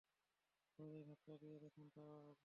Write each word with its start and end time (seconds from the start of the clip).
দরজায় 0.79 1.05
ধাক্কা 1.05 1.33
দিয়ে 1.37 1.57
দেখেন, 1.59 1.85
তা 1.89 2.01
ভোলা। 2.15 2.33